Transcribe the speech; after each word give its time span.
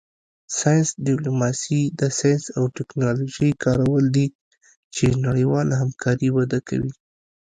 ساینس 0.59 0.89
ډیپلوماسي 1.07 1.81
د 1.99 2.01
ساینس 2.19 2.43
او 2.57 2.63
ټیکنالوژۍ 2.77 3.51
کارول 3.63 4.05
دي 4.15 4.27
چې 4.95 5.05
نړیواله 5.27 5.73
همکاري 5.81 6.29
وده 6.37 6.59
کوي 6.67 6.93